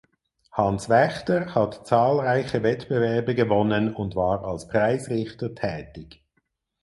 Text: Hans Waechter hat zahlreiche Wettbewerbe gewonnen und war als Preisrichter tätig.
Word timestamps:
Hans 0.51 0.89
Waechter 0.89 1.53
hat 1.53 1.85
zahlreiche 1.85 2.63
Wettbewerbe 2.63 3.35
gewonnen 3.35 3.93
und 3.93 4.15
war 4.15 4.43
als 4.43 4.67
Preisrichter 4.67 5.53
tätig. 5.53 6.23